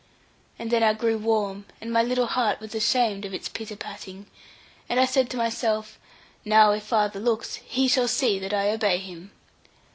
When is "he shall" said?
7.57-8.07